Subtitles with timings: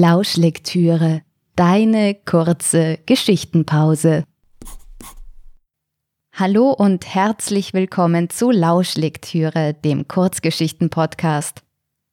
[0.00, 1.22] Lauschlektüre,
[1.56, 4.22] deine kurze Geschichtenpause.
[6.32, 11.64] Hallo und herzlich willkommen zu Lauschlektüre, dem Kurzgeschichten-Podcast.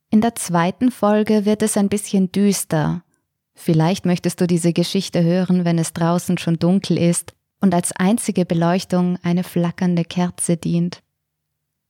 [0.10, 3.04] In der zweiten Folge wird es ein bisschen düster.
[3.54, 8.48] Vielleicht möchtest du diese Geschichte hören, wenn es draußen schon dunkel ist und als einzige
[8.48, 11.04] Beleuchtung eine flackernde Kerze dient.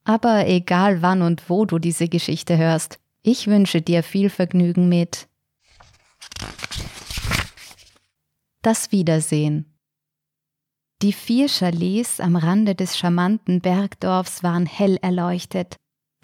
[0.03, 5.29] Aber egal wann und wo du diese Geschichte hörst, ich wünsche dir viel Vergnügen mit
[8.65, 9.77] das Wiedersehen.
[11.03, 15.75] Die vier Chalets am Rande des charmanten Bergdorfs waren hell erleuchtet.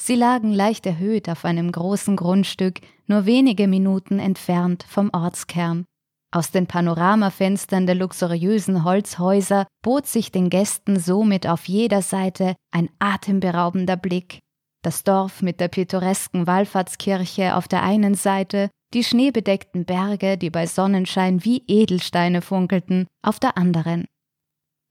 [0.01, 5.85] Sie lagen leicht erhöht auf einem großen Grundstück, nur wenige Minuten entfernt vom Ortskern.
[6.33, 12.89] Aus den Panoramafenstern der luxuriösen Holzhäuser bot sich den Gästen somit auf jeder Seite ein
[12.97, 14.39] atemberaubender Blick.
[14.81, 20.67] Das Dorf mit der pittoresken Wallfahrtskirche auf der einen Seite die schneebedeckten Berge, die bei
[20.67, 24.05] Sonnenschein wie Edelsteine funkelten, auf der anderen.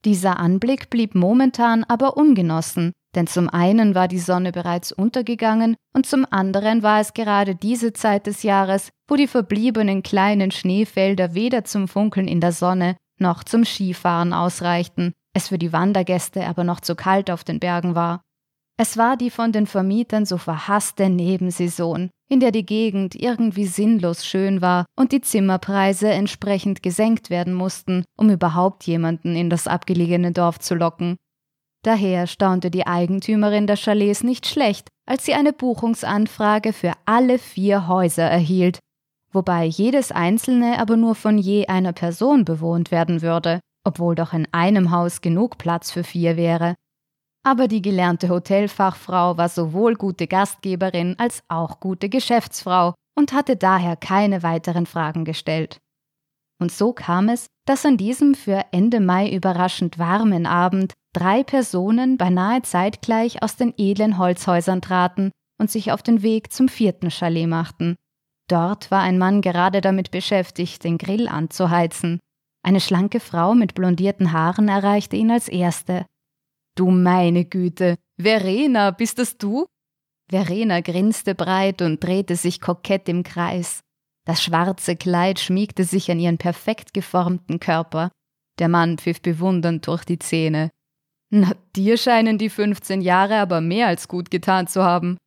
[0.03, 6.05] Dieser Anblick blieb momentan aber ungenossen, denn zum einen war die Sonne bereits untergegangen und
[6.05, 11.65] zum anderen war es gerade diese Zeit des Jahres, wo die verbliebenen kleinen Schneefelder weder
[11.65, 16.79] zum Funkeln in der Sonne noch zum Skifahren ausreichten, es für die Wandergäste aber noch
[16.79, 18.21] zu kalt auf den Bergen war.
[18.77, 24.25] Es war die von den Vermietern so verhasste Nebensaison, in der die Gegend irgendwie sinnlos
[24.25, 30.31] schön war und die Zimmerpreise entsprechend gesenkt werden mussten, um überhaupt jemanden in das abgelegene
[30.31, 31.17] Dorf zu locken.
[31.83, 37.87] Daher staunte die Eigentümerin der Chalets nicht schlecht, als sie eine Buchungsanfrage für alle vier
[37.87, 38.79] Häuser erhielt,
[39.33, 44.47] wobei jedes einzelne aber nur von je einer Person bewohnt werden würde, obwohl doch in
[44.51, 46.75] einem Haus genug Platz für vier wäre.
[47.43, 53.95] Aber die gelernte Hotelfachfrau war sowohl gute Gastgeberin als auch gute Geschäftsfrau und hatte daher
[53.95, 55.79] keine weiteren Fragen gestellt.
[56.59, 62.17] Und so kam es, dass an diesem für Ende Mai überraschend warmen Abend drei Personen
[62.17, 67.47] beinahe zeitgleich aus den edlen Holzhäusern traten und sich auf den Weg zum vierten Chalet
[67.47, 67.95] machten.
[68.47, 72.19] Dort war ein Mann gerade damit beschäftigt, den Grill anzuheizen.
[72.63, 76.05] Eine schlanke Frau mit blondierten Haaren erreichte ihn als erste.
[76.75, 79.65] Du meine Güte, Verena, bist das du?
[80.29, 83.81] Verena grinste breit und drehte sich kokett im Kreis.
[84.25, 88.11] Das schwarze Kleid schmiegte sich an ihren perfekt geformten Körper.
[88.59, 90.69] Der Mann pfiff bewundernd durch die Zähne.
[91.31, 95.17] Na, dir scheinen die 15 Jahre aber mehr als gut getan zu haben.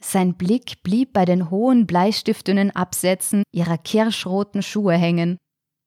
[0.00, 5.38] Sein Blick blieb bei den hohen bleistiftenen Absätzen ihrer kirschroten Schuhe hängen.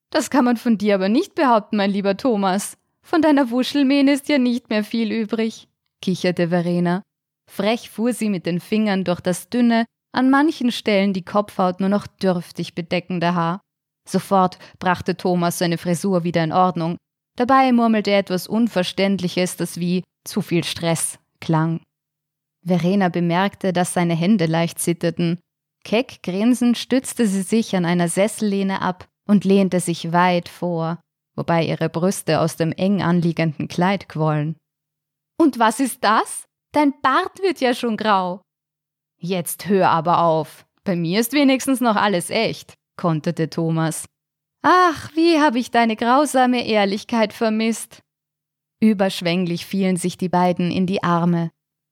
[0.10, 2.78] Das kann man von dir aber nicht behaupten, mein lieber Thomas.
[3.06, 5.68] Von deiner Wuschelmähne ist ja nicht mehr viel übrig,
[6.02, 7.04] kicherte Verena.
[7.48, 11.90] Frech fuhr sie mit den Fingern durch das dünne, an manchen Stellen die Kopfhaut nur
[11.90, 13.62] noch dürftig bedeckende Haar.
[14.10, 16.98] Sofort brachte Thomas seine Frisur wieder in Ordnung.
[17.38, 21.82] Dabei murmelte er etwas Unverständliches, das wie zu viel Stress klang.
[22.66, 25.40] Verena bemerkte, dass seine Hände leicht zitterten.
[25.84, 30.98] Keck grinsend stützte sie sich an einer Sessellehne ab und lehnte sich weit vor
[31.36, 34.56] wobei ihre Brüste aus dem eng anliegenden Kleid quollen.
[35.38, 36.46] Und was ist das?
[36.72, 38.42] Dein Bart wird ja schon grau.
[39.18, 40.66] Jetzt hör aber auf.
[40.84, 44.06] Bei mir ist wenigstens noch alles echt, konterte Thomas.
[44.62, 48.02] Ach, wie habe ich deine grausame Ehrlichkeit vermisst.
[48.82, 51.52] Überschwänglich fielen sich die beiden in die Arme.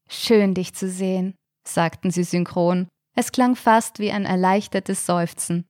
[0.10, 1.36] Schön dich zu sehen,
[1.68, 2.88] sagten sie synchron.
[3.16, 5.66] Es klang fast wie ein erleichtertes Seufzen.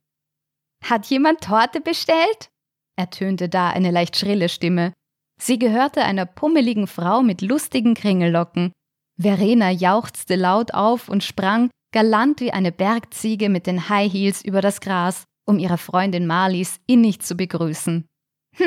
[0.83, 2.50] Hat jemand Torte bestellt?
[2.95, 4.94] Ertönte da eine leicht schrille Stimme.
[5.41, 8.71] Sie gehörte einer pummeligen Frau mit lustigen Kringellocken.
[9.19, 14.62] Verena jauchzte laut auf und sprang, galant wie eine Bergziege mit den High Heels über
[14.62, 18.06] das Gras, um ihre Freundin Marlies innig zu begrüßen.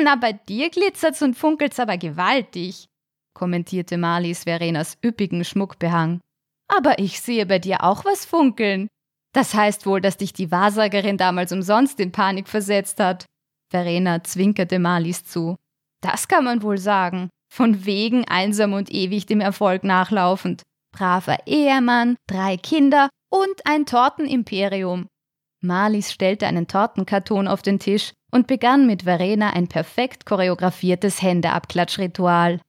[0.03, 2.87] Na, bei dir glitzert's und funkelt's aber gewaltig,
[3.33, 6.21] kommentierte Marlies Verenas üppigen Schmuckbehang.
[6.67, 8.87] Aber ich sehe bei dir auch was funkeln.
[9.33, 13.25] Das heißt wohl, dass dich die Wahrsagerin damals umsonst in Panik versetzt hat.
[13.69, 15.57] Verena zwinkerte Marlies zu.
[16.01, 17.29] Das kann man wohl sagen.
[17.53, 20.63] Von wegen einsam und ewig dem Erfolg nachlaufend.
[20.91, 25.07] Braver Ehemann, drei Kinder und ein Tortenimperium.
[25.61, 32.61] Marlies stellte einen Tortenkarton auf den Tisch und begann mit Verena ein perfekt choreografiertes Händeabklatschritual.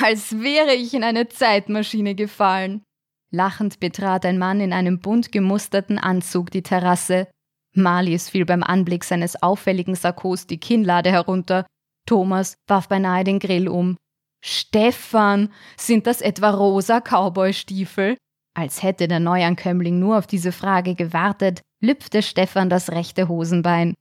[0.00, 2.82] Als wäre ich in eine Zeitmaschine gefallen.
[3.30, 7.28] Lachend betrat ein Mann in einem bunt gemusterten Anzug die Terrasse
[7.74, 11.66] Marlies fiel beim Anblick seines auffälligen Sakkos die Kinnlade herunter.
[12.06, 13.96] Thomas warf beinahe den Grill um.
[14.44, 18.16] Stefan, sind das etwa rosa Cowboystiefel?
[18.54, 23.94] Als hätte der Neuankömmling nur auf diese Frage gewartet, lüpfte Stefan das rechte Hosenbein.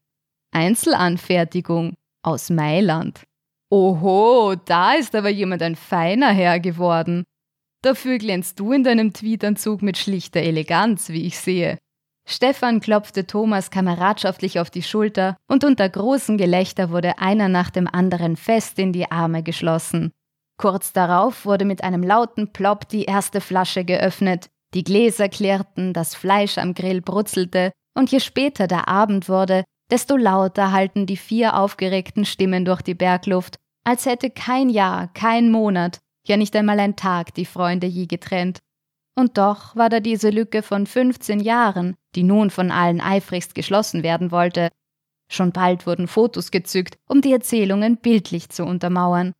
[0.51, 3.24] Einzelanfertigung aus Mailand.
[3.69, 7.24] Oho, da ist aber jemand ein feiner Herr geworden.
[7.81, 11.77] Dafür glänzt du in deinem Tweetanzug mit schlichter Eleganz, wie ich sehe.
[12.31, 17.87] Stefan klopfte Thomas kameradschaftlich auf die Schulter und unter großem Gelächter wurde einer nach dem
[17.87, 20.11] anderen fest in die Arme geschlossen.
[20.57, 26.15] Kurz darauf wurde mit einem lauten Plopp die erste Flasche geöffnet, die Gläser klirrten, das
[26.15, 31.57] Fleisch am Grill brutzelte, und je später der Abend wurde, desto lauter hallten die vier
[31.57, 36.95] aufgeregten Stimmen durch die Bergluft, als hätte kein Jahr, kein Monat, ja nicht einmal ein
[36.95, 38.59] Tag die Freunde je getrennt.
[39.15, 44.03] Und doch war da diese Lücke von 15 Jahren, die nun von allen eifrigst geschlossen
[44.03, 44.69] werden wollte.
[45.29, 49.33] Schon bald wurden Fotos gezückt, um die Erzählungen bildlich zu untermauern.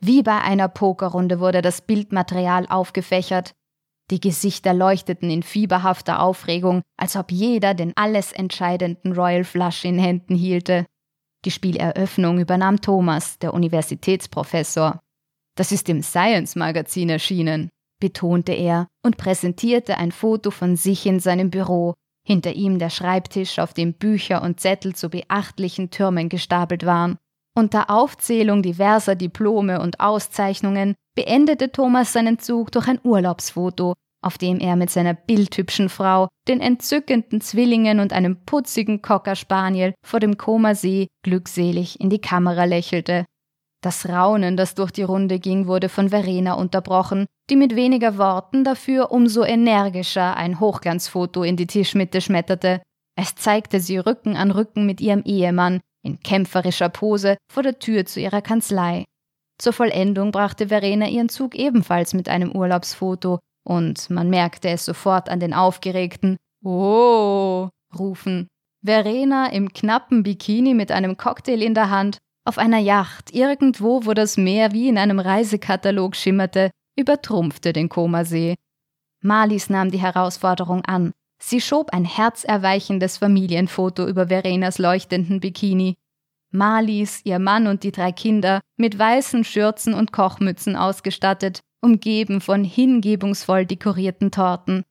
[0.00, 3.52] Wie bei einer Pokerrunde wurde das Bildmaterial aufgefächert.
[4.10, 9.98] Die Gesichter leuchteten in fieberhafter Aufregung, als ob jeder den alles entscheidenden Royal Flush in
[9.98, 10.86] Händen hielte.
[11.44, 15.00] Die Spieleröffnung übernahm Thomas, der Universitätsprofessor.
[15.56, 17.70] Das ist im Science Magazin erschienen,
[18.02, 21.94] betonte er und präsentierte ein Foto von sich in seinem Büro,
[22.26, 27.16] hinter ihm der Schreibtisch, auf dem Bücher und Zettel zu beachtlichen Türmen gestapelt waren.
[27.56, 34.58] Unter Aufzählung diverser Diplome und Auszeichnungen beendete Thomas seinen Zug durch ein Urlaubsfoto, auf dem
[34.58, 40.36] er mit seiner bildhübschen Frau, den entzückenden Zwillingen und einem putzigen Cocker Spaniel vor dem
[40.36, 43.26] Comersee glückselig in die Kamera lächelte.
[43.82, 48.62] Das Raunen, das durch die Runde ging, wurde von Verena unterbrochen, die mit weniger Worten
[48.62, 52.80] dafür umso energischer ein Hochglanzfoto in die Tischmitte schmetterte.
[53.16, 58.06] Es zeigte sie Rücken an Rücken mit ihrem Ehemann, in kämpferischer Pose vor der Tür
[58.06, 59.04] zu ihrer Kanzlei.
[59.58, 65.28] Zur Vollendung brachte Verena ihren Zug ebenfalls mit einem Urlaubsfoto, und man merkte es sofort
[65.28, 67.68] an den aufgeregten Oh
[67.98, 68.46] rufen.
[68.84, 74.14] Verena im knappen Bikini mit einem Cocktail in der Hand, auf einer Yacht, irgendwo, wo
[74.14, 78.56] das Meer wie in einem Reisekatalog schimmerte, übertrumpfte den Komasee.
[79.22, 81.12] Marlies nahm die Herausforderung an.
[81.40, 85.94] Sie schob ein herzerweichendes Familienfoto über Verenas leuchtenden Bikini.
[86.50, 92.62] Marlies, ihr Mann und die drei Kinder, mit weißen Schürzen und Kochmützen ausgestattet, umgeben von
[92.62, 94.84] hingebungsvoll dekorierten Torten.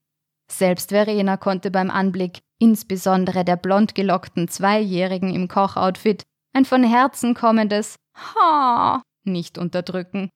[0.51, 7.33] Selbst Verena konnte beim Anblick, insbesondere der blond gelockten Zweijährigen im Kochoutfit, ein von Herzen
[7.33, 10.29] kommendes Ha nicht unterdrücken.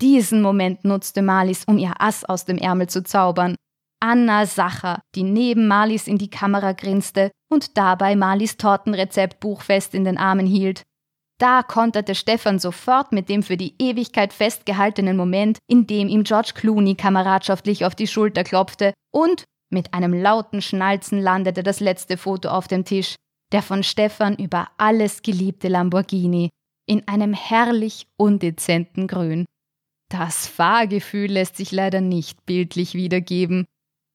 [0.00, 3.56] Diesen Moment nutzte Marlies, um ihr Ass aus dem Ärmel zu zaubern.
[4.00, 10.04] Anna Sacher, die neben Marlies in die Kamera grinste und dabei Marlies Tortenrezeptbuch fest in
[10.04, 10.82] den Armen hielt.
[11.38, 16.52] Da konterte Stefan sofort mit dem für die Ewigkeit festgehaltenen Moment, in dem ihm George
[16.54, 22.50] Clooney kameradschaftlich auf die Schulter klopfte und mit einem lauten Schnalzen landete das letzte Foto
[22.50, 23.16] auf dem Tisch,
[23.54, 26.50] der von Stefan über alles geliebte Lamborghini,
[26.88, 29.46] in einem herrlich undezenten Grün.
[30.10, 33.64] Das Fahrgefühl lässt sich leider nicht bildlich wiedergeben,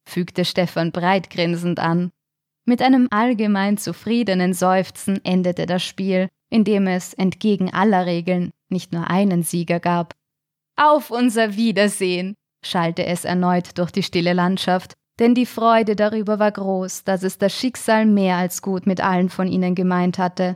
[0.09, 2.11] fügte Stefan breitgrinsend an.
[2.67, 8.91] Mit einem allgemein zufriedenen Seufzen endete das Spiel, in dem es entgegen aller Regeln nicht
[8.91, 10.15] nur einen Sieger gab.
[10.75, 12.35] Auf unser Wiedersehen,
[12.65, 17.37] schallte es erneut durch die stille Landschaft, denn die Freude darüber war groß, dass es
[17.37, 20.55] das Schicksal mehr als gut mit allen von ihnen gemeint hatte.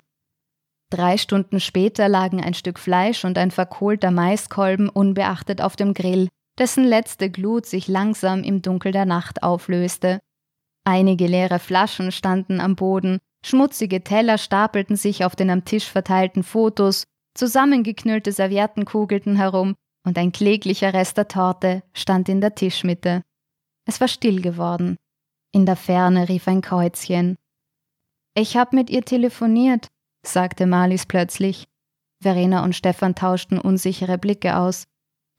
[0.90, 6.30] Drei Stunden später lagen ein Stück Fleisch und ein verkohlter Maiskolben unbeachtet auf dem Grill,
[6.60, 10.20] dessen letzte Glut sich langsam im Dunkel der Nacht auflöste.
[10.86, 16.44] Einige leere Flaschen standen am Boden, schmutzige Teller stapelten sich auf den am Tisch verteilten
[16.44, 23.24] Fotos, zusammengeknüllte Servietten kugelten herum und ein kläglicher Rest der Torte stand in der Tischmitte.
[23.86, 24.98] Es war still geworden.
[25.52, 27.36] In der Ferne rief ein Käuzchen.
[28.36, 29.88] Ich hab mit ihr telefoniert,
[30.26, 31.66] sagte Marlies plötzlich.
[32.22, 34.86] Verena und Stefan tauschten unsichere Blicke aus.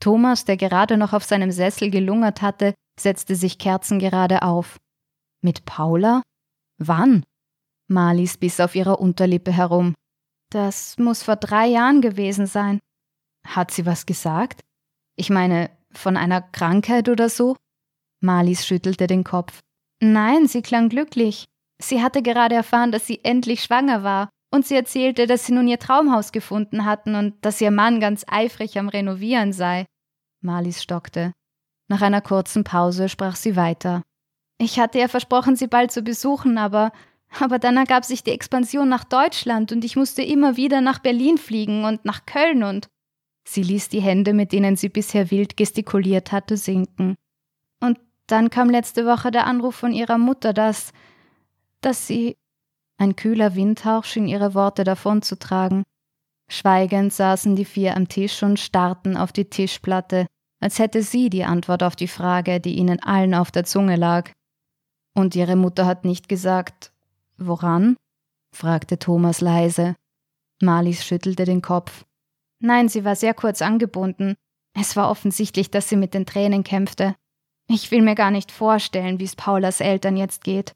[0.00, 4.78] Thomas, der gerade noch auf seinem Sessel gelungert hatte, setzte sich kerzengerade auf.
[5.42, 6.22] Mit Paula?
[6.78, 7.24] Wann?
[7.88, 9.94] Marlies biss auf ihrer Unterlippe herum.
[10.50, 12.78] Das muss vor drei Jahren gewesen sein.
[13.46, 14.60] Hat sie was gesagt?
[15.16, 17.56] Ich meine, von einer Krankheit oder so?
[18.24, 19.60] Marlies schüttelte den Kopf.
[20.00, 21.44] Nein, sie klang glücklich.
[21.80, 25.68] Sie hatte gerade erfahren, dass sie endlich schwanger war, und sie erzählte, dass sie nun
[25.68, 29.84] ihr Traumhaus gefunden hatten und dass ihr Mann ganz eifrig am Renovieren sei.
[30.40, 31.32] Marlies stockte.
[31.88, 34.02] Nach einer kurzen Pause sprach sie weiter.
[34.58, 36.92] Ich hatte ihr versprochen, sie bald zu besuchen, aber
[37.40, 41.36] Aber dann ergab sich die Expansion nach Deutschland und ich musste immer wieder nach Berlin
[41.36, 42.86] fliegen und nach Köln und.
[43.46, 47.16] Sie ließ die Hände, mit denen sie bisher wild gestikuliert hatte, sinken.
[48.26, 50.92] Dann kam letzte Woche der Anruf von ihrer Mutter, dass.
[51.80, 52.36] dass sie.
[52.96, 55.82] Ein kühler Windhauch schien ihre Worte davonzutragen.
[56.48, 60.26] Schweigend saßen die vier am Tisch und starrten auf die Tischplatte,
[60.60, 64.30] als hätte sie die Antwort auf die Frage, die ihnen allen auf der Zunge lag.
[65.14, 66.92] Und ihre Mutter hat nicht gesagt,
[67.36, 67.96] woran?
[68.54, 69.96] fragte Thomas leise.
[70.62, 72.04] Marlies schüttelte den Kopf.
[72.60, 74.36] Nein, sie war sehr kurz angebunden.
[74.74, 77.16] Es war offensichtlich, dass sie mit den Tränen kämpfte.
[77.68, 80.74] Ich will mir gar nicht vorstellen, wie es Paulas Eltern jetzt geht.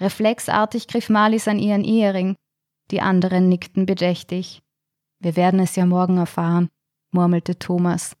[0.00, 2.36] Reflexartig griff Marlies an ihren Ehering.
[2.90, 4.62] Die anderen nickten bedächtig.
[5.20, 6.68] Wir werden es ja morgen erfahren,
[7.12, 8.16] murmelte Thomas.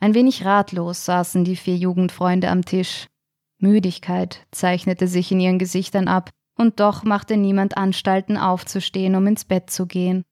[0.00, 3.06] Ein wenig ratlos saßen die vier Jugendfreunde am Tisch.
[3.58, 9.44] Müdigkeit zeichnete sich in ihren Gesichtern ab, und doch machte niemand Anstalten aufzustehen, um ins
[9.44, 10.24] Bett zu gehen.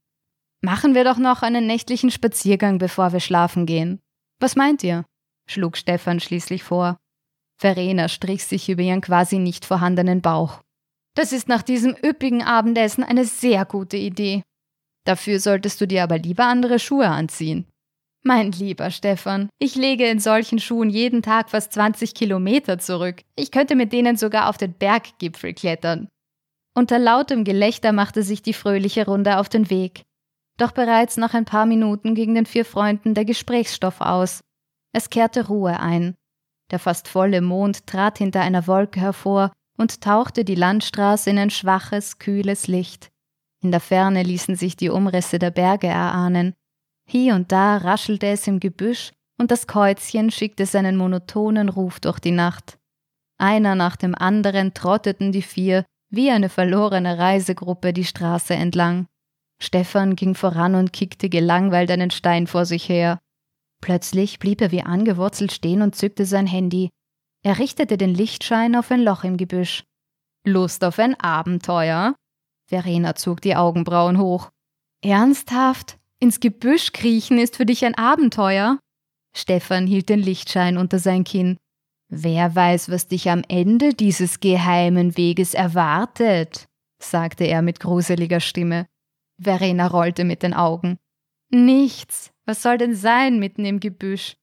[0.61, 4.01] Machen wir doch noch einen nächtlichen Spaziergang, bevor wir schlafen gehen.
[4.39, 5.05] Was meint ihr?
[5.49, 6.99] schlug Stefan schließlich vor.
[7.63, 10.63] Verena strich sich über ihren quasi nicht vorhandenen Bauch.
[11.15, 14.43] Das ist nach diesem üppigen Abendessen eine sehr gute Idee.
[15.07, 17.69] Dafür solltest du dir aber lieber andere Schuhe anziehen.
[18.25, 23.23] Mein lieber Stefan, ich lege in solchen Schuhen jeden Tag fast 20 Kilometer zurück.
[23.37, 26.09] Ich könnte mit denen sogar auf den Berggipfel klettern.
[26.75, 30.03] Unter lautem Gelächter machte sich die fröhliche Runde auf den Weg.
[30.59, 34.41] Doch bereits nach ein paar Minuten ging den vier Freunden der Gesprächsstoff aus.
[34.93, 36.17] Es kehrte Ruhe ein.
[36.73, 41.51] Der fast volle Mond trat hinter einer Wolke hervor und tauchte die Landstraße in ein
[41.51, 43.11] schwaches, kühles Licht.
[43.63, 46.55] In der Ferne ließen sich die Umrisse der Berge erahnen,
[47.09, 52.19] hier und da raschelte es im Gebüsch und das Käuzchen schickte seinen monotonen Ruf durch
[52.19, 52.79] die Nacht.
[53.39, 59.07] Einer nach dem anderen trotteten die vier wie eine verlorene Reisegruppe die Straße entlang.
[59.61, 63.19] Stefan ging voran und kickte gelangweilt einen Stein vor sich her.
[63.83, 66.89] Plötzlich blieb er wie angewurzelt stehen und zückte sein Handy.
[67.45, 69.85] Er richtete den Lichtschein auf ein Loch im Gebüsch.
[70.47, 72.15] Lust auf ein Abenteuer?
[72.67, 74.51] Verena zog die Augenbrauen hoch.
[75.05, 75.99] Ernsthaft?
[76.21, 78.79] Ins Gebüsch kriechen ist für dich ein Abenteuer?
[79.35, 81.59] Stefan hielt den Lichtschein unter sein Kinn.
[82.09, 86.67] Wer weiß, was dich am Ende dieses geheimen Weges erwartet,
[87.01, 88.87] sagte er mit gruseliger Stimme.
[89.41, 90.99] Verena rollte mit den Augen.
[91.55, 92.31] Nichts.
[92.47, 94.37] Was soll denn sein mitten im Gebüsch?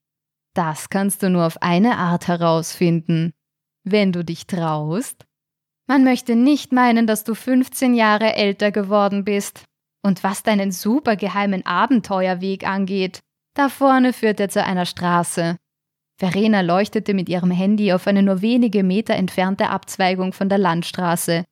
[0.53, 3.33] Das kannst du nur auf eine Art herausfinden.
[3.83, 5.25] Wenn du dich traust.
[5.87, 9.63] Man möchte nicht meinen, dass du 15 Jahre älter geworden bist.
[10.03, 13.21] Und was deinen supergeheimen Abenteuerweg angeht,
[13.55, 15.57] da vorne führt er zu einer Straße.
[16.19, 21.45] Verena leuchtete mit ihrem Handy auf eine nur wenige Meter entfernte Abzweigung von der Landstraße.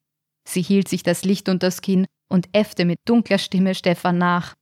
[0.48, 4.57] Sie hielt sich das Licht unters Kinn und äffte mit dunkler Stimme Stefan nach.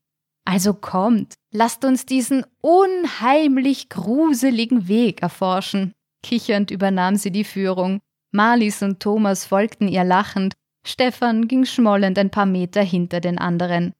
[0.46, 5.94] Also kommt, lasst uns diesen unheimlich gruseligen Weg erforschen.
[6.24, 8.00] Kichernd übernahm sie die Führung.
[8.32, 10.54] Marlies und Thomas folgten ihr lachend
[10.88, 13.94] Stefan ging schmollend ein paar Meter hinter den anderen.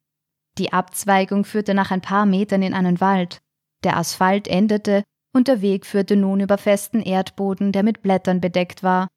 [0.60, 3.40] Die Abzweigung führte nach ein paar Metern in einen Wald.
[3.84, 8.84] Der Asphalt endete und der Weg führte nun über festen Erdboden, der mit Blättern bedeckt
[8.84, 9.08] war.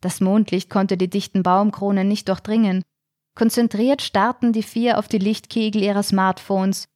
[0.00, 2.82] Das Mondlicht konnte die dichten Baumkronen nicht durchdringen.
[3.36, 6.88] Konzentriert starrten die vier auf die Lichtkegel ihrer Smartphones.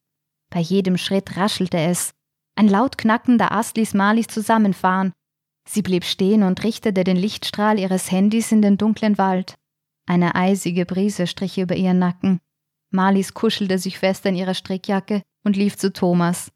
[0.49, 2.11] Bei jedem Schritt raschelte es.
[2.55, 5.13] Ein laut knackender Ast ließ Marlies zusammenfahren.
[5.69, 9.55] Sie blieb stehen und richtete den Lichtstrahl ihres Handys in den dunklen Wald.
[10.07, 12.39] Eine eisige Brise strich über ihren Nacken.
[12.89, 16.51] Marlies kuschelte sich fest in ihrer Strickjacke und lief zu Thomas.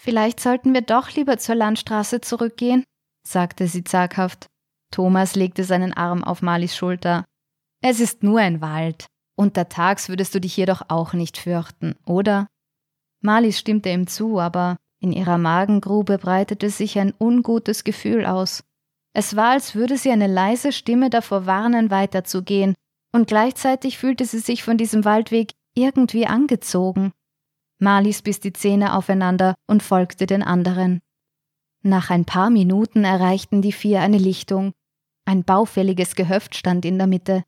[0.00, 2.84] Vielleicht sollten wir doch lieber zur Landstraße zurückgehen,
[3.26, 4.46] sagte sie zaghaft.
[4.92, 7.24] Thomas legte seinen Arm auf Marlies Schulter.
[7.80, 9.06] Es ist nur ein Wald.
[9.36, 12.48] Untertags würdest du dich jedoch auch nicht fürchten, oder?
[13.20, 18.64] Marlies stimmte ihm zu, aber in ihrer Magengrube breitete sich ein ungutes Gefühl aus.
[19.12, 22.74] Es war, als würde sie eine leise Stimme davor warnen, weiterzugehen,
[23.12, 27.12] und gleichzeitig fühlte sie sich von diesem Waldweg irgendwie angezogen.
[27.78, 31.00] Marlies biss die Zähne aufeinander und folgte den anderen.
[31.82, 34.72] Nach ein paar Minuten erreichten die vier eine Lichtung.
[35.24, 37.44] Ein baufälliges Gehöft stand in der Mitte.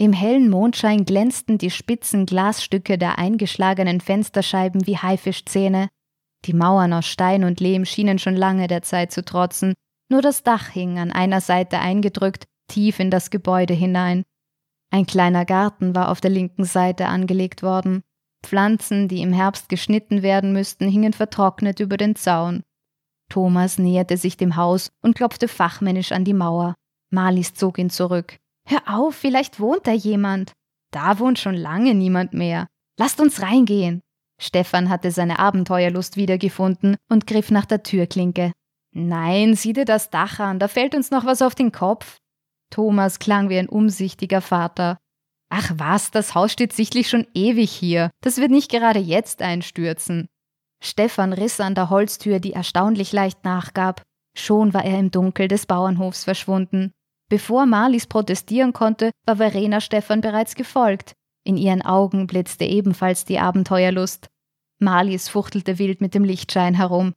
[0.00, 5.90] Im hellen Mondschein glänzten die spitzen Glasstücke der eingeschlagenen Fensterscheiben wie Haifischzähne.
[6.46, 9.74] Die Mauern aus Stein und Lehm schienen schon lange der Zeit zu trotzen,
[10.08, 14.22] nur das Dach hing an einer Seite eingedrückt, tief in das Gebäude hinein.
[14.90, 18.00] Ein kleiner Garten war auf der linken Seite angelegt worden.
[18.42, 22.62] Pflanzen, die im Herbst geschnitten werden müssten, hingen vertrocknet über den Zaun.
[23.28, 26.74] Thomas näherte sich dem Haus und klopfte fachmännisch an die Mauer.
[27.10, 28.38] Marlies zog ihn zurück.
[28.66, 30.52] Hör auf, vielleicht wohnt da jemand.
[30.92, 32.66] Da wohnt schon lange niemand mehr.
[32.98, 34.00] Lasst uns reingehen.
[34.40, 38.52] Stefan hatte seine Abenteuerlust wiedergefunden und griff nach der Türklinke.
[38.92, 42.18] Nein, sieh dir das Dach an, da fällt uns noch was auf den Kopf.
[42.70, 44.98] Thomas klang wie ein umsichtiger Vater.
[45.50, 48.10] Ach was, das Haus steht sichtlich schon ewig hier.
[48.22, 50.28] Das wird nicht gerade jetzt einstürzen.
[50.82, 54.02] Stefan riss an der Holztür, die erstaunlich leicht nachgab.
[54.36, 56.92] Schon war er im Dunkel des Bauernhofs verschwunden.
[57.30, 61.14] Bevor Marlies protestieren konnte, war Verena Stefan bereits gefolgt.
[61.44, 64.28] In ihren Augen blitzte ebenfalls die Abenteuerlust.
[64.80, 67.14] Marlies fuchtelte wild mit dem Lichtschein herum.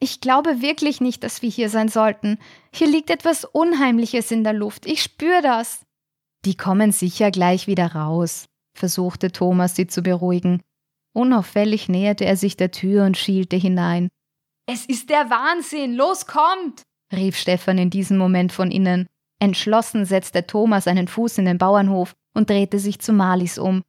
[0.00, 2.38] Ich glaube wirklich nicht, dass wir hier sein sollten.
[2.74, 4.84] Hier liegt etwas Unheimliches in der Luft.
[4.84, 5.82] Ich spüre das.
[6.44, 10.60] Die kommen sicher gleich wieder raus, versuchte Thomas sie zu beruhigen.
[11.14, 14.08] Unauffällig näherte er sich der Tür und schielte hinein.
[14.66, 15.94] Es ist der Wahnsinn.
[15.94, 16.82] Los, kommt!
[17.12, 19.06] rief Stefan in diesem Moment von innen.
[19.40, 23.82] Entschlossen setzte Thomas einen Fuß in den Bauernhof und drehte sich zu Marlies um.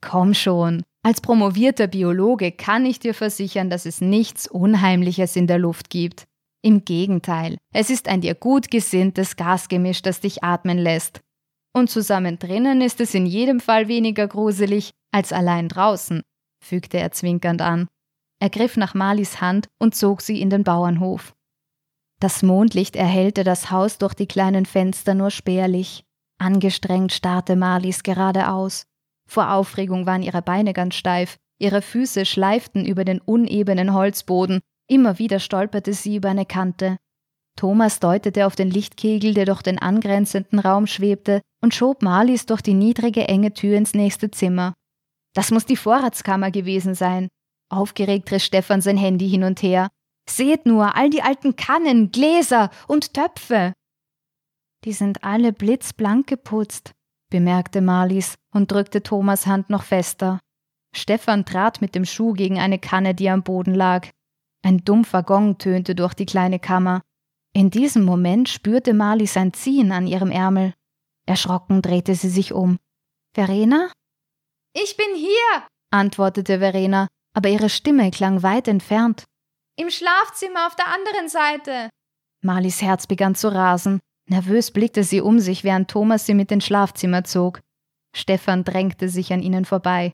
[0.00, 0.82] Komm schon.
[1.02, 6.26] Als promovierter Biologe kann ich dir versichern, dass es nichts Unheimliches in der Luft gibt.
[6.62, 11.20] Im Gegenteil, es ist ein dir gut gesinntes Gasgemisch, das dich atmen lässt.
[11.72, 16.22] Und zusammen drinnen ist es in jedem Fall weniger gruselig als allein draußen,
[16.62, 17.88] fügte er zwinkernd an.
[18.40, 21.34] Er griff nach Marlies Hand und zog sie in den Bauernhof.
[22.20, 26.04] Das Mondlicht erhellte das Haus durch die kleinen Fenster nur spärlich.
[26.38, 28.84] Angestrengt starrte Marlies geradeaus.
[29.26, 35.18] Vor Aufregung waren ihre Beine ganz steif, ihre Füße schleiften über den unebenen Holzboden, immer
[35.18, 36.98] wieder stolperte sie über eine Kante.
[37.56, 42.62] Thomas deutete auf den Lichtkegel, der durch den angrenzenden Raum schwebte, und schob Marlies durch
[42.62, 44.74] die niedrige enge Tür ins nächste Zimmer.
[45.34, 47.28] Das muss die Vorratskammer gewesen sein.
[47.70, 49.88] Aufgeregt riss Stefan sein Handy hin und her.
[50.30, 53.72] Seht nur, all die alten Kannen, Gläser und Töpfe.
[54.84, 56.92] Die sind alle blitzblank geputzt,
[57.30, 60.38] bemerkte Marlies und drückte Thomas Hand noch fester.
[60.94, 64.08] Stefan trat mit dem Schuh gegen eine Kanne, die am Boden lag.
[64.62, 67.02] Ein dumpfer Gong tönte durch die kleine Kammer.
[67.52, 70.74] In diesem Moment spürte Marlies ein Ziehen an ihrem Ärmel.
[71.26, 72.78] Erschrocken drehte sie sich um.
[73.34, 73.90] Verena?
[74.74, 79.24] Ich bin hier, antwortete Verena, aber ihre Stimme klang weit entfernt.
[79.80, 81.88] Im Schlafzimmer auf der anderen Seite.
[82.44, 83.98] Marlies Herz begann zu rasen.
[84.28, 87.60] Nervös blickte sie um sich, während Thomas sie mit ins Schlafzimmer zog.
[88.14, 90.12] Stefan drängte sich an ihnen vorbei.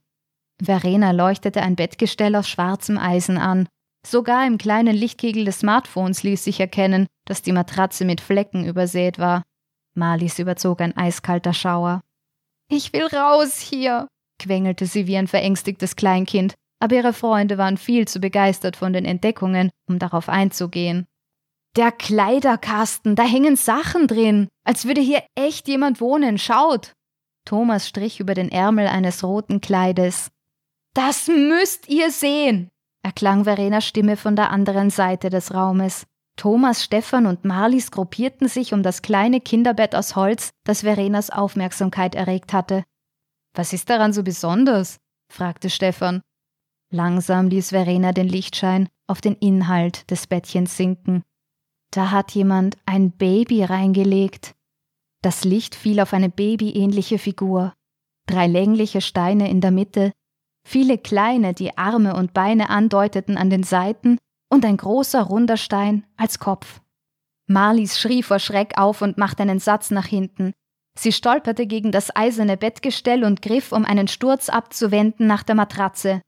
[0.62, 3.68] Verena leuchtete ein Bettgestell aus schwarzem Eisen an.
[4.06, 9.18] Sogar im kleinen Lichtkegel des Smartphones ließ sich erkennen, dass die Matratze mit Flecken übersät
[9.18, 9.42] war.
[9.96, 12.02] Marlies überzog ein eiskalter Schauer.
[12.70, 14.06] Ich will raus hier,
[14.38, 19.04] quengelte sie wie ein verängstigtes Kleinkind aber ihre Freunde waren viel zu begeistert von den
[19.04, 21.06] Entdeckungen, um darauf einzugehen.
[21.76, 26.92] Der Kleiderkasten, da hängen Sachen drin, als würde hier echt jemand wohnen, schaut.
[27.44, 30.30] Thomas strich über den Ärmel eines roten Kleides.
[30.94, 32.70] Das müsst ihr sehen,
[33.02, 36.06] erklang Verenas Stimme von der anderen Seite des Raumes.
[36.36, 42.14] Thomas, Stefan und Marlies gruppierten sich um das kleine Kinderbett aus Holz, das Verenas Aufmerksamkeit
[42.14, 42.84] erregt hatte.
[43.54, 44.98] Was ist daran so besonders?
[45.32, 46.22] fragte Stefan.
[46.90, 51.22] Langsam ließ Verena den Lichtschein auf den Inhalt des Bettchens sinken.
[51.90, 54.54] Da hat jemand ein Baby reingelegt.
[55.22, 57.72] Das Licht fiel auf eine babyähnliche Figur.
[58.26, 60.12] Drei längliche Steine in der Mitte,
[60.66, 64.18] viele kleine, die Arme und Beine andeuteten an den Seiten
[64.48, 66.80] und ein großer runder Stein als Kopf.
[67.48, 70.52] Marlies schrie vor Schreck auf und machte einen Satz nach hinten.
[70.98, 76.22] Sie stolperte gegen das eiserne Bettgestell und griff, um einen Sturz abzuwenden, nach der Matratze.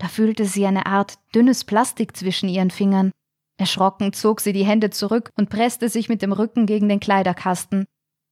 [0.00, 3.12] Da fühlte sie eine Art dünnes Plastik zwischen ihren Fingern.
[3.58, 7.84] Erschrocken zog sie die Hände zurück und presste sich mit dem Rücken gegen den Kleiderkasten.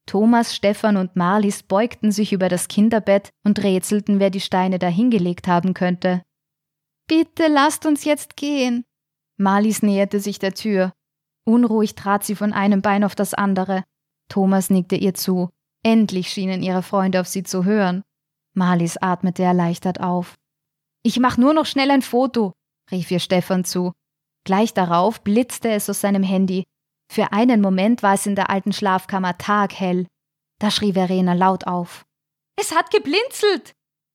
[0.07, 5.47] Thomas, Stefan und Marlies beugten sich über das Kinderbett und rätselten, wer die Steine dahingelegt
[5.47, 6.23] haben könnte.
[7.07, 8.87] Bitte lasst uns jetzt gehen.
[9.37, 10.95] Marlies näherte sich der Tür.
[11.45, 13.85] Unruhig trat sie von einem Bein auf das andere.
[14.31, 15.51] Thomas nickte ihr zu.
[15.83, 18.03] Endlich schienen ihre Freunde auf sie zu hören.
[18.55, 20.35] Marlies atmete erleichtert auf.
[21.03, 22.53] Ich mach nur noch schnell ein Foto,
[22.91, 23.93] rief ihr Stefan zu.
[24.45, 26.65] Gleich darauf blitzte es aus seinem Handy.
[27.13, 30.07] Für einen Moment war es in der alten Schlafkammer taghell.
[30.61, 32.05] Da schrie Verena laut auf.
[32.61, 33.73] Es hat geblinzelt!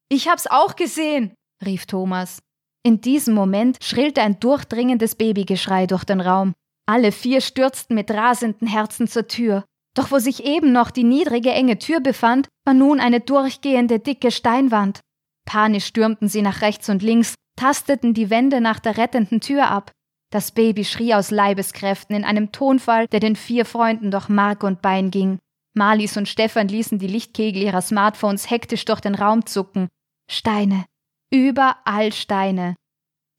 [0.10, 1.34] Ich hab's auch gesehen,
[1.66, 2.40] rief Thomas.
[2.86, 6.54] In diesem Moment schrillte ein durchdringendes Babygeschrei durch den Raum.
[6.86, 9.64] Alle vier stürzten mit rasenden Herzen zur Tür.
[9.96, 14.32] Doch wo sich eben noch die niedrige enge Tür befand, war nun eine durchgehende dicke
[14.32, 15.00] Steinwand.
[15.46, 19.92] Panisch stürmten sie nach rechts und links, tasteten die Wände nach der rettenden Tür ab.
[20.32, 24.82] Das Baby schrie aus Leibeskräften in einem Tonfall, der den vier Freunden durch Mark und
[24.82, 25.38] Bein ging.
[25.76, 29.90] Marlies und Stefan ließen die Lichtkegel ihrer Smartphones hektisch durch den Raum zucken.
[30.30, 30.86] Steine.
[31.32, 32.76] Überall Steine.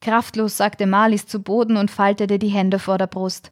[0.01, 3.51] Kraftlos sagte Marlies zu Boden und faltete die Hände vor der Brust.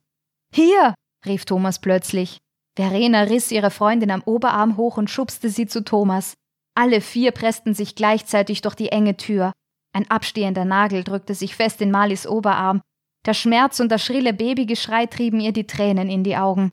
[0.54, 0.94] Hier!
[1.24, 2.38] rief Thomas plötzlich.
[2.76, 6.34] Verena riss ihre Freundin am Oberarm hoch und schubste sie zu Thomas.
[6.74, 9.52] Alle vier pressten sich gleichzeitig durch die enge Tür.
[9.94, 12.80] Ein abstehender Nagel drückte sich fest in Marlies Oberarm.
[13.26, 16.72] Der Schmerz und das schrille Babygeschrei trieben ihr die Tränen in die Augen.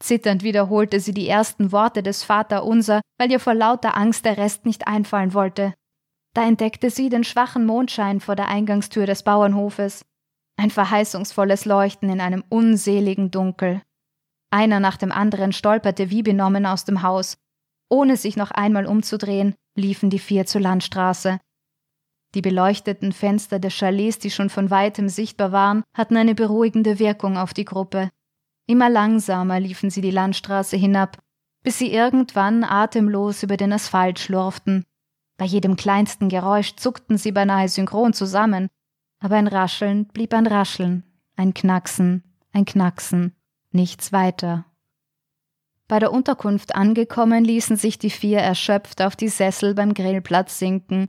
[0.00, 4.64] Zitternd wiederholte sie die ersten Worte des Vaterunser, weil ihr vor lauter Angst der Rest
[4.64, 5.74] nicht einfallen wollte.
[6.34, 10.04] Da entdeckte sie den schwachen Mondschein vor der Eingangstür des Bauernhofes.
[10.56, 13.82] Ein verheißungsvolles Leuchten in einem unseligen Dunkel.
[14.50, 17.38] Einer nach dem anderen stolperte wie benommen aus dem Haus.
[17.88, 21.40] Ohne sich noch einmal umzudrehen, liefen die vier zur Landstraße.
[22.34, 27.38] Die beleuchteten Fenster des Chalets, die schon von weitem sichtbar waren, hatten eine beruhigende Wirkung
[27.38, 28.10] auf die Gruppe.
[28.66, 31.18] Immer langsamer liefen sie die Landstraße hinab,
[31.62, 34.84] bis sie irgendwann atemlos über den Asphalt schlurften.
[35.38, 38.68] Bei jedem kleinsten Geräusch zuckten sie beinahe synchron zusammen,
[39.20, 41.04] aber ein Rascheln blieb ein Rascheln,
[41.36, 43.34] ein Knacksen, ein Knacksen,
[43.72, 44.66] nichts weiter.
[45.88, 51.08] Bei der Unterkunft angekommen, ließen sich die vier erschöpft auf die Sessel beim Grillplatz sinken.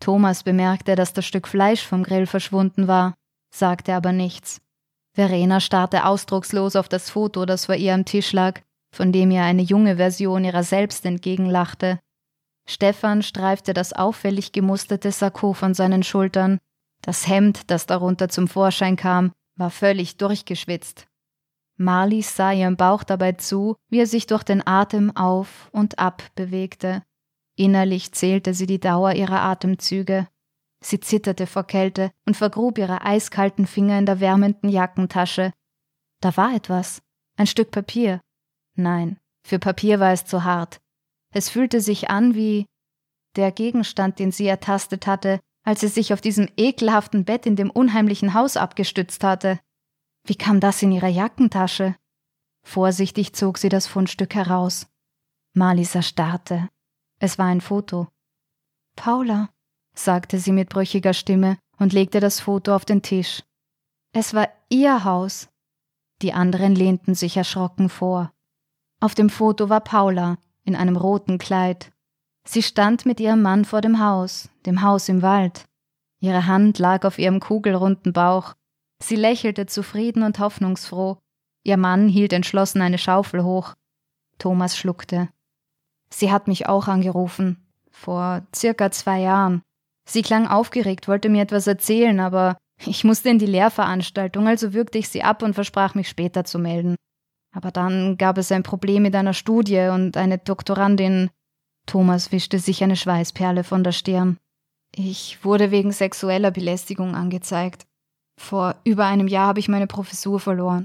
[0.00, 3.14] Thomas bemerkte, dass das Stück Fleisch vom Grill verschwunden war,
[3.52, 4.60] sagte aber nichts.
[5.14, 8.60] Verena starrte ausdruckslos auf das Foto, das vor ihr am Tisch lag,
[8.94, 11.98] von dem ihr eine junge Version ihrer selbst entgegenlachte.
[12.68, 16.58] Stefan streifte das auffällig gemusterte Sakko von seinen Schultern.
[17.02, 21.06] Das Hemd, das darunter zum Vorschein kam, war völlig durchgeschwitzt.
[21.76, 26.22] Marlies sah ihrem Bauch dabei zu, wie er sich durch den Atem auf und ab
[26.34, 27.02] bewegte.
[27.56, 30.28] Innerlich zählte sie die Dauer ihrer Atemzüge.
[30.84, 35.52] Sie zitterte vor Kälte und vergrub ihre eiskalten Finger in der wärmenden Jackentasche.
[36.20, 37.02] Da war etwas.
[37.36, 38.20] Ein Stück Papier.
[38.76, 40.80] Nein, für Papier war es zu hart.
[41.32, 42.66] Es fühlte sich an wie
[43.36, 47.70] der Gegenstand, den sie ertastet hatte, als sie sich auf diesem ekelhaften Bett in dem
[47.70, 49.58] unheimlichen Haus abgestützt hatte.
[50.26, 51.96] Wie kam das in ihre Jackentasche?
[52.62, 54.86] Vorsichtig zog sie das Fundstück heraus.
[55.52, 56.68] Marlisa starrte.
[57.20, 58.08] Es war ein Foto.
[58.96, 59.50] Paula,
[59.94, 63.42] sagte sie mit brüchiger Stimme und legte das Foto auf den Tisch.
[64.12, 65.48] Es war ihr Haus.
[66.22, 68.32] Die anderen lehnten sich erschrocken vor.
[69.00, 71.92] Auf dem Foto war Paula in einem roten Kleid.
[72.46, 75.66] Sie stand mit ihrem Mann vor dem Haus, dem Haus im Wald.
[76.20, 78.54] Ihre Hand lag auf ihrem kugelrunden Bauch.
[79.02, 81.18] Sie lächelte zufrieden und hoffnungsfroh.
[81.62, 83.74] Ihr Mann hielt entschlossen eine Schaufel hoch.
[84.38, 85.28] Thomas schluckte.
[86.10, 87.66] Sie hat mich auch angerufen.
[87.90, 89.62] Vor circa zwei Jahren.
[90.06, 94.98] Sie klang aufgeregt, wollte mir etwas erzählen, aber ich musste in die Lehrveranstaltung, also würgte
[94.98, 96.96] ich sie ab und versprach mich später zu melden.
[97.54, 101.30] Aber dann gab es ein Problem mit einer Studie und eine Doktorandin.
[101.86, 104.38] Thomas wischte sich eine Schweißperle von der Stirn.
[104.94, 107.86] Ich wurde wegen sexueller Belästigung angezeigt.
[108.36, 110.84] Vor über einem Jahr habe ich meine Professur verloren.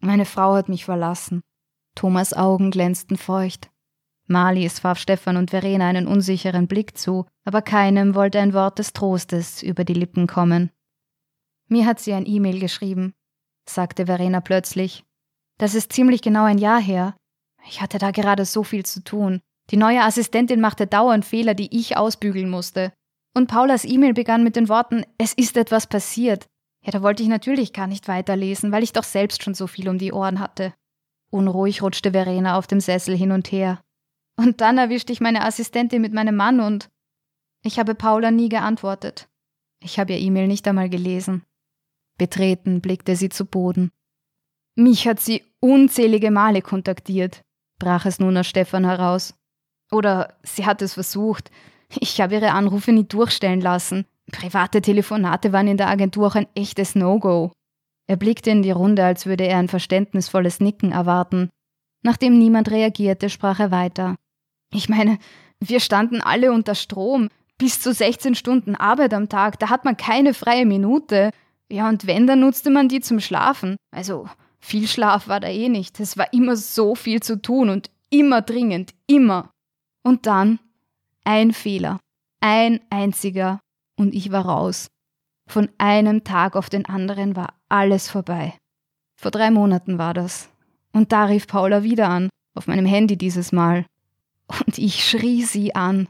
[0.00, 1.42] Meine Frau hat mich verlassen.
[1.94, 3.70] Thomas Augen glänzten feucht.
[4.26, 8.92] Marlies warf Stefan und Verena einen unsicheren Blick zu, aber keinem wollte ein Wort des
[8.92, 10.70] Trostes über die Lippen kommen.
[11.68, 13.12] Mir hat sie ein E-Mail geschrieben,
[13.68, 15.04] sagte Verena plötzlich.
[15.58, 17.16] Das ist ziemlich genau ein Jahr her.
[17.66, 19.40] Ich hatte da gerade so viel zu tun.
[19.70, 22.92] Die neue Assistentin machte dauernd Fehler, die ich ausbügeln musste.
[23.34, 26.46] Und Paulas E-Mail begann mit den Worten, es ist etwas passiert.
[26.84, 29.88] Ja, da wollte ich natürlich gar nicht weiterlesen, weil ich doch selbst schon so viel
[29.88, 30.74] um die Ohren hatte.
[31.30, 33.80] Unruhig rutschte Verena auf dem Sessel hin und her.
[34.36, 36.88] Und dann erwischte ich meine Assistentin mit meinem Mann und
[37.62, 39.28] ich habe Paula nie geantwortet.
[39.82, 41.44] Ich habe ihr E-Mail nicht einmal gelesen.
[42.18, 43.90] Betreten blickte sie zu Boden.
[44.76, 47.44] Mich hat sie unzählige Male kontaktiert,
[47.78, 49.34] brach es nun aus Stefan heraus.
[49.90, 51.50] Oder sie hat es versucht.
[51.98, 54.06] Ich habe ihre Anrufe nie durchstellen lassen.
[54.30, 57.52] Private Telefonate waren in der Agentur auch ein echtes No-Go.
[58.06, 61.50] Er blickte in die Runde, als würde er ein verständnisvolles Nicken erwarten.
[62.02, 64.16] Nachdem niemand reagierte, sprach er weiter.
[64.72, 65.18] Ich meine,
[65.60, 67.28] wir standen alle unter Strom.
[67.58, 71.30] Bis zu 16 Stunden Arbeit am Tag, da hat man keine freie Minute.
[71.70, 73.76] Ja, und wenn, dann nutzte man die zum Schlafen.
[73.90, 74.28] Also,
[74.60, 76.00] viel Schlaf war da eh nicht.
[76.00, 79.50] Es war immer so viel zu tun und immer dringend, immer.
[80.02, 80.58] Und dann
[81.24, 82.00] ein Fehler.
[82.40, 83.60] Ein einziger.
[84.00, 84.86] Und ich war raus.
[85.46, 88.56] Von einem Tag auf den anderen war alles vorbei.
[89.20, 90.48] Vor drei Monaten war das.
[90.94, 93.84] Und da rief Paula wieder an, auf meinem Handy dieses Mal.
[94.46, 96.08] Und ich schrie sie an,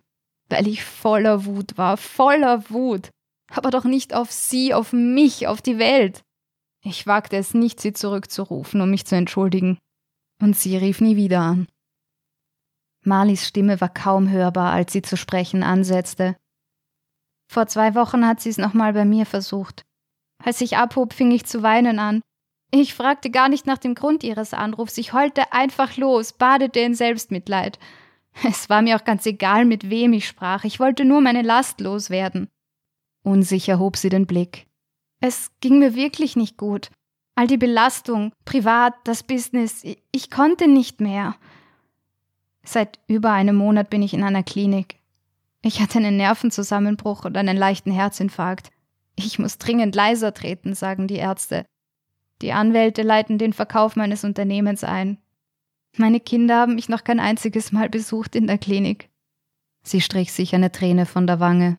[0.49, 3.11] weil ich voller Wut war, voller Wut.
[3.51, 6.23] Aber doch nicht auf sie, auf mich, auf die Welt.
[6.85, 9.79] Ich wagte es nicht, sie zurückzurufen, um mich zu entschuldigen.
[10.41, 11.67] Und sie rief nie wieder an.
[13.05, 16.37] Marlies Stimme war kaum hörbar, als sie zu sprechen ansetzte.
[17.51, 19.83] Vor zwei Wochen hat sie es nochmal bei mir versucht.
[20.41, 22.23] Als ich abhob, fing ich zu weinen an.
[22.71, 26.95] Ich fragte gar nicht nach dem Grund ihres Anrufs, ich heulte einfach los, badete in
[26.95, 27.81] Selbstmitleid.
[28.49, 31.81] Es war mir auch ganz egal, mit wem ich sprach, ich wollte nur meine Last
[31.81, 32.47] loswerden.
[33.25, 34.69] Unsicher hob sie den Blick.
[35.21, 36.93] Es ging mir wirklich nicht gut.
[37.35, 39.83] All die Belastung, privat, das Business,
[40.13, 41.35] ich konnte nicht mehr.
[42.63, 45.00] Seit über einem Monat bin ich in einer Klinik.
[45.63, 48.71] Ich hatte einen Nervenzusammenbruch und einen leichten Herzinfarkt.
[49.17, 51.67] Ich muss dringend leiser treten, sagen die Ärzte.
[52.41, 55.19] Die Anwälte leiten den Verkauf meines Unternehmens ein.
[55.97, 59.11] Meine Kinder haben mich noch kein einziges Mal besucht in der Klinik.
[59.83, 61.79] Sie strich sich eine Träne von der Wange.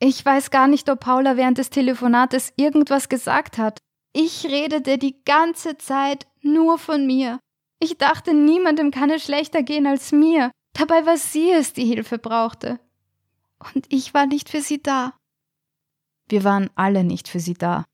[0.00, 3.78] Ich weiß gar nicht, ob Paula während des Telefonates irgendwas gesagt hat.
[4.12, 7.40] Ich redete die ganze Zeit nur von mir.
[7.80, 10.50] Ich dachte, niemandem kann es schlechter gehen als mir.
[10.74, 12.80] Dabei war sie es, die Hilfe brauchte.
[13.58, 15.14] Und ich war nicht für sie da.
[16.28, 17.84] Wir waren alle nicht für sie da.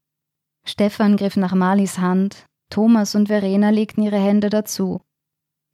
[0.65, 5.01] Stefan griff nach Marlies Hand, Thomas und Verena legten ihre Hände dazu.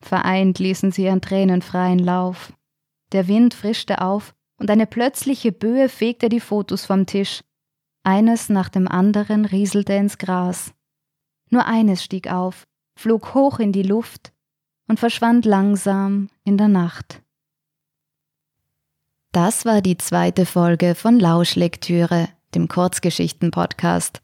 [0.03, 2.53] Vereint ließen sie ihren Tränen freien Lauf.
[3.13, 7.43] Der Wind frischte auf und eine plötzliche Böe fegte die Fotos vom Tisch.
[8.03, 10.73] Eines nach dem anderen rieselte ins Gras.
[11.51, 14.33] Nur eines stieg auf, flog hoch in die Luft
[14.89, 17.23] und verschwand langsam in der Nacht.
[19.33, 24.23] Das war die zweite Folge von Lauschlektüre, dem Kurzgeschichten-Podcast.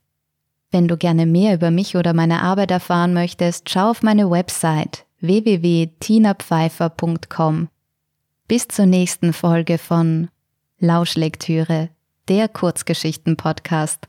[0.72, 5.06] Wenn du gerne mehr über mich oder meine Arbeit erfahren möchtest, schau auf meine Website
[5.20, 7.68] www.tinapfeifer.com.
[8.48, 10.28] Bis zur nächsten Folge von
[10.78, 11.90] Lauschlektüre,
[12.28, 14.08] der Kurzgeschichten-Podcast.